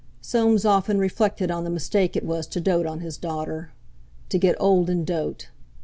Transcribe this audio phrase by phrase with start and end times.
[0.19, 3.69] Soames often reflected on the mistake it was to dote on his daughter.
[4.29, 5.49] To get old and dote!